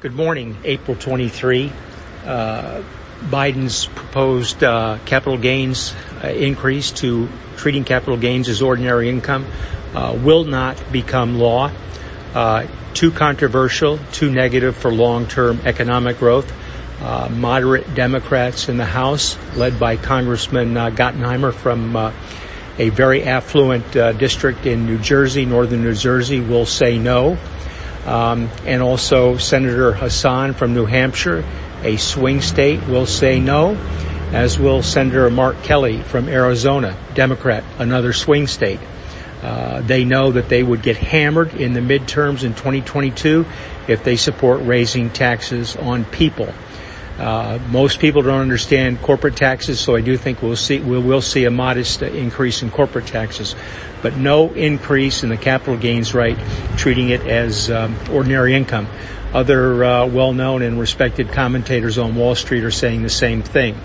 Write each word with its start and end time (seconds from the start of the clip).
Good 0.00 0.14
morning, 0.14 0.56
April 0.64 0.96
23. 0.96 1.70
Uh, 2.24 2.82
Biden's 3.20 3.84
proposed 3.84 4.64
uh, 4.64 4.98
capital 5.04 5.36
gains 5.36 5.94
uh, 6.24 6.28
increase 6.28 6.90
to 7.02 7.28
treating 7.58 7.84
capital 7.84 8.16
gains 8.16 8.48
as 8.48 8.62
ordinary 8.62 9.10
income 9.10 9.44
uh, 9.94 10.18
will 10.18 10.44
not 10.44 10.82
become 10.90 11.38
law. 11.38 11.70
Uh, 12.32 12.66
too 12.94 13.10
controversial, 13.10 13.98
too 14.10 14.30
negative 14.30 14.74
for 14.74 14.90
long-term 14.90 15.60
economic 15.66 16.18
growth. 16.18 16.50
Uh, 17.02 17.28
moderate 17.28 17.94
Democrats 17.94 18.70
in 18.70 18.78
the 18.78 18.86
House, 18.86 19.36
led 19.54 19.78
by 19.78 19.96
Congressman 19.98 20.72
Gottheimer 20.72 21.52
from 21.52 21.94
a 21.94 22.88
very 22.88 23.24
affluent 23.24 23.92
district 24.18 24.64
in 24.64 24.86
New 24.86 24.96
Jersey, 24.96 25.44
northern 25.44 25.82
New 25.82 25.94
Jersey, 25.94 26.40
will 26.40 26.64
say 26.64 26.96
no 26.98 27.36
um, 28.06 28.48
and 28.64 28.82
also 28.82 29.36
Senator 29.36 29.92
Hassan 29.92 30.54
from 30.54 30.74
New 30.74 30.86
Hampshire, 30.86 31.44
a 31.82 31.96
swing 31.96 32.40
state, 32.40 32.86
will 32.86 33.06
say 33.06 33.40
no, 33.40 33.76
as 34.32 34.58
will 34.58 34.82
Senator 34.82 35.28
Mark 35.30 35.62
Kelly 35.62 36.02
from 36.02 36.28
Arizona, 36.28 36.96
Democrat, 37.14 37.64
another 37.78 38.12
swing 38.12 38.46
state. 38.46 38.80
Uh, 39.42 39.80
they 39.80 40.04
know 40.04 40.32
that 40.32 40.48
they 40.48 40.62
would 40.62 40.82
get 40.82 40.96
hammered 40.96 41.54
in 41.54 41.72
the 41.72 41.80
midterms 41.80 42.44
in 42.44 42.52
2022 42.52 43.46
if 43.88 44.04
they 44.04 44.16
support 44.16 44.60
raising 44.62 45.10
taxes 45.10 45.76
on 45.76 46.04
people. 46.04 46.52
Uh, 47.20 47.58
most 47.68 48.00
people 48.00 48.22
don't 48.22 48.40
understand 48.40 49.02
corporate 49.02 49.36
taxes, 49.36 49.78
so 49.78 49.94
I 49.94 50.00
do 50.00 50.16
think 50.16 50.40
we'll 50.40 50.56
see 50.56 50.80
we 50.80 50.98
will 50.98 51.20
see 51.20 51.44
a 51.44 51.50
modest 51.50 52.00
increase 52.00 52.62
in 52.62 52.70
corporate 52.70 53.06
taxes, 53.06 53.54
but 54.00 54.16
no 54.16 54.50
increase 54.54 55.22
in 55.22 55.28
the 55.28 55.36
capital 55.36 55.76
gains 55.76 56.14
rate, 56.14 56.38
treating 56.78 57.10
it 57.10 57.20
as 57.26 57.70
um, 57.70 57.94
ordinary 58.10 58.54
income. 58.54 58.88
Other 59.34 59.84
uh, 59.84 60.06
well-known 60.06 60.62
and 60.62 60.80
respected 60.80 61.30
commentators 61.30 61.98
on 61.98 62.16
Wall 62.16 62.34
Street 62.34 62.64
are 62.64 62.70
saying 62.70 63.02
the 63.02 63.10
same 63.10 63.42
thing. 63.42 63.78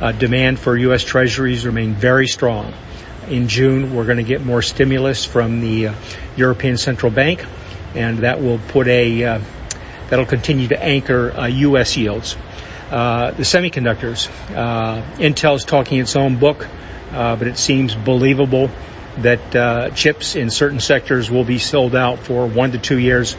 Uh, 0.00 0.10
demand 0.10 0.58
for 0.58 0.76
U.S. 0.76 1.04
Treasuries 1.04 1.64
remain 1.64 1.94
very 1.94 2.26
strong. 2.26 2.74
In 3.28 3.46
June, 3.46 3.94
we're 3.94 4.06
going 4.06 4.16
to 4.16 4.24
get 4.24 4.44
more 4.44 4.60
stimulus 4.60 5.24
from 5.24 5.60
the 5.60 5.86
uh, 5.86 5.94
European 6.34 6.76
Central 6.76 7.12
Bank, 7.12 7.46
and 7.94 8.18
that 8.18 8.42
will 8.42 8.58
put 8.58 8.88
a 8.88 9.24
uh, 9.24 9.40
that'll 10.10 10.26
continue 10.26 10.66
to 10.66 10.82
anchor 10.82 11.32
U.S. 11.48 11.96
Uh, 11.96 12.00
yields. 12.00 12.36
Uh, 12.92 13.30
the 13.30 13.42
semiconductors. 13.42 14.28
Uh, 14.54 15.02
Intel's 15.16 15.64
talking 15.64 15.98
its 15.98 16.14
own 16.14 16.36
book, 16.36 16.68
uh, 17.12 17.36
but 17.36 17.48
it 17.48 17.56
seems 17.56 17.94
believable 17.94 18.70
that 19.16 19.56
uh, 19.56 19.88
chips 19.92 20.36
in 20.36 20.50
certain 20.50 20.78
sectors 20.78 21.30
will 21.30 21.44
be 21.44 21.58
sold 21.58 21.96
out 21.96 22.18
for 22.18 22.46
one 22.46 22.72
to 22.72 22.78
two 22.78 22.98
years. 22.98 23.34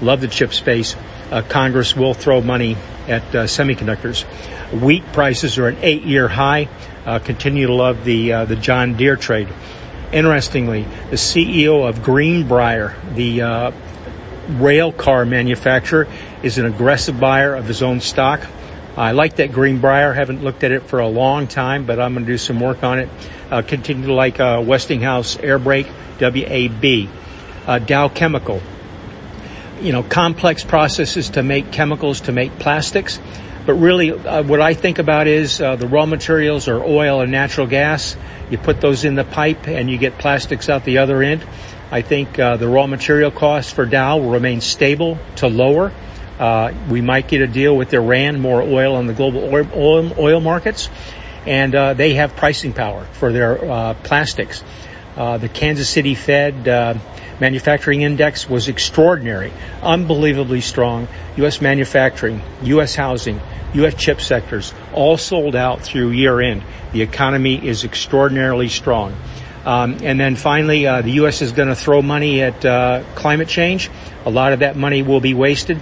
Love 0.00 0.20
the 0.20 0.28
chip 0.28 0.52
space. 0.52 0.94
Uh, 1.32 1.42
Congress 1.42 1.96
will 1.96 2.14
throw 2.14 2.40
money 2.40 2.76
at 3.08 3.22
semiconductors. 3.32 4.22
Wheat 4.80 5.04
prices 5.12 5.58
are 5.58 5.66
an 5.66 5.78
eight-year 5.82 6.28
high. 6.28 6.68
continue 7.24 7.66
to 7.66 7.74
love 7.74 8.04
the 8.04 8.44
the 8.44 8.54
John 8.54 8.96
Deere 8.96 9.16
trade. 9.16 9.48
Interestingly, 10.12 10.84
the 11.10 11.16
CEO 11.16 11.88
of 11.88 12.04
Greenbrier, 12.04 12.94
the 13.16 13.72
rail 14.48 14.92
car 14.92 15.24
manufacturer, 15.26 16.06
is 16.44 16.58
an 16.58 16.66
aggressive 16.66 17.18
buyer 17.18 17.56
of 17.56 17.66
his 17.66 17.82
own 17.82 18.00
stock. 18.00 18.46
I 18.96 19.12
like 19.12 19.36
that 19.36 19.52
Greenbrier. 19.52 20.12
Haven't 20.12 20.44
looked 20.44 20.64
at 20.64 20.70
it 20.70 20.82
for 20.82 20.98
a 20.98 21.08
long 21.08 21.46
time, 21.46 21.86
but 21.86 21.98
I'm 21.98 22.12
going 22.12 22.26
to 22.26 22.32
do 22.32 22.36
some 22.36 22.60
work 22.60 22.82
on 22.82 22.98
it. 22.98 23.08
Uh, 23.50 23.62
continue 23.62 24.06
to 24.06 24.12
like 24.12 24.38
uh, 24.38 24.62
Westinghouse 24.64 25.38
Air 25.38 25.58
Brake 25.58 25.88
WAB, 26.20 27.08
uh, 27.66 27.78
Dow 27.78 28.08
Chemical. 28.08 28.60
You 29.80 29.92
know, 29.92 30.02
complex 30.02 30.62
processes 30.62 31.30
to 31.30 31.42
make 31.42 31.72
chemicals 31.72 32.22
to 32.22 32.32
make 32.32 32.58
plastics, 32.58 33.18
but 33.64 33.74
really, 33.74 34.10
uh, 34.10 34.42
what 34.42 34.60
I 34.60 34.74
think 34.74 34.98
about 34.98 35.28
is 35.28 35.60
uh, 35.60 35.76
the 35.76 35.86
raw 35.86 36.04
materials 36.04 36.66
are 36.68 36.82
oil 36.82 37.20
and 37.20 37.30
natural 37.30 37.66
gas. 37.66 38.16
You 38.50 38.58
put 38.58 38.80
those 38.80 39.04
in 39.04 39.14
the 39.14 39.24
pipe, 39.24 39.68
and 39.68 39.88
you 39.88 39.98
get 39.98 40.18
plastics 40.18 40.68
out 40.68 40.84
the 40.84 40.98
other 40.98 41.22
end. 41.22 41.44
I 41.90 42.02
think 42.02 42.38
uh, 42.38 42.56
the 42.56 42.68
raw 42.68 42.86
material 42.86 43.30
costs 43.30 43.72
for 43.72 43.86
Dow 43.86 44.18
will 44.18 44.30
remain 44.30 44.60
stable 44.60 45.18
to 45.36 45.46
lower. 45.46 45.92
Uh, 46.42 46.74
we 46.90 47.00
might 47.00 47.28
get 47.28 47.40
a 47.40 47.46
deal 47.46 47.76
with 47.76 47.94
Iran, 47.94 48.40
more 48.40 48.62
oil 48.62 48.96
on 48.96 49.06
the 49.06 49.12
global 49.12 49.44
oil, 49.54 50.12
oil, 50.18 50.40
markets, 50.40 50.88
and 51.46 51.72
uh, 51.72 51.94
they 51.94 52.14
have 52.14 52.34
pricing 52.34 52.72
power 52.72 53.04
for 53.12 53.32
their 53.32 53.64
uh, 53.64 53.94
plastics. 54.02 54.64
Uh, 55.16 55.38
the 55.38 55.48
Kansas 55.48 55.88
City 55.88 56.16
Fed 56.16 56.66
uh, 56.66 56.94
manufacturing 57.38 58.02
index 58.02 58.48
was 58.48 58.66
extraordinary, 58.66 59.52
unbelievably 59.82 60.62
strong. 60.62 61.06
U.S. 61.36 61.60
manufacturing, 61.60 62.42
U.S. 62.64 62.96
housing, 62.96 63.40
U.S. 63.74 63.94
chip 63.94 64.20
sectors 64.20 64.74
all 64.92 65.16
sold 65.16 65.54
out 65.54 65.82
through 65.82 66.10
year 66.10 66.40
end. 66.40 66.64
The 66.90 67.02
economy 67.02 67.64
is 67.64 67.84
extraordinarily 67.84 68.68
strong. 68.68 69.14
Um, 69.64 69.98
and 70.02 70.18
then 70.18 70.34
finally, 70.34 70.88
uh, 70.88 71.02
the 71.02 71.12
U.S. 71.12 71.40
is 71.40 71.52
going 71.52 71.68
to 71.68 71.76
throw 71.76 72.02
money 72.02 72.42
at 72.42 72.64
uh, 72.64 73.04
climate 73.14 73.46
change. 73.46 73.92
A 74.24 74.30
lot 74.30 74.52
of 74.52 74.58
that 74.58 74.76
money 74.76 75.02
will 75.02 75.20
be 75.20 75.34
wasted. 75.34 75.78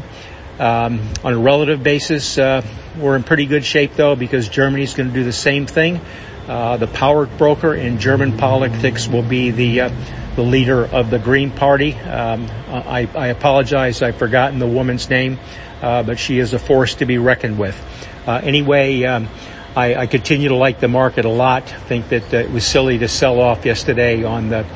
Um, 0.60 1.00
on 1.24 1.32
a 1.32 1.38
relative 1.38 1.82
basis, 1.82 2.36
uh, 2.36 2.60
we're 2.98 3.16
in 3.16 3.22
pretty 3.22 3.46
good 3.46 3.64
shape 3.64 3.94
though 3.94 4.14
because 4.14 4.46
Germany's 4.46 4.92
going 4.92 5.08
to 5.08 5.14
do 5.14 5.24
the 5.24 5.32
same 5.32 5.64
thing. 5.64 5.98
Uh, 6.46 6.76
the 6.76 6.86
power 6.86 7.24
broker 7.24 7.74
in 7.74 7.98
German 7.98 8.36
politics 8.36 9.08
will 9.08 9.22
be 9.22 9.52
the 9.52 9.80
uh, 9.80 9.90
the 10.36 10.42
leader 10.42 10.84
of 10.84 11.08
the 11.08 11.18
Green 11.18 11.50
Party. 11.50 11.94
Um, 11.94 12.46
I, 12.68 13.08
I, 13.14 13.28
apologize, 13.28 14.02
I've 14.02 14.16
forgotten 14.16 14.58
the 14.58 14.66
woman's 14.66 15.08
name, 15.08 15.38
uh, 15.80 16.02
but 16.02 16.18
she 16.18 16.38
is 16.38 16.52
a 16.52 16.58
force 16.58 16.96
to 16.96 17.06
be 17.06 17.16
reckoned 17.16 17.58
with. 17.58 17.80
Uh, 18.26 18.40
anyway, 18.42 19.04
um, 19.04 19.28
I, 19.74 19.94
I, 19.94 20.06
continue 20.08 20.50
to 20.50 20.56
like 20.56 20.78
the 20.78 20.88
market 20.88 21.24
a 21.24 21.30
lot. 21.30 21.70
Think 21.88 22.10
that 22.10 22.34
uh, 22.34 22.36
it 22.36 22.50
was 22.50 22.66
silly 22.66 22.98
to 22.98 23.08
sell 23.08 23.40
off 23.40 23.64
yesterday 23.64 24.24
on 24.24 24.50
the 24.50 24.66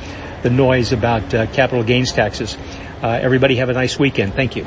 the 0.41 0.49
noise 0.49 0.91
about 0.91 1.29
capital 1.29 1.83
gains 1.83 2.11
taxes. 2.11 2.57
everybody 3.03 3.57
have 3.57 3.69
a 3.69 3.73
nice 3.73 3.99
weekend. 3.99 4.33
Thank 4.33 4.55
you. 4.55 4.65